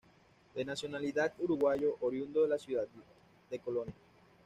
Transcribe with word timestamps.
De 0.55 0.65
nacionalidad 0.65 1.31
uruguayo, 1.37 1.95
oriundo 2.01 2.41
de 2.41 2.49
la 2.49 2.57
ciudad 2.57 2.87
de 3.51 3.59
Colonia. 3.59 3.93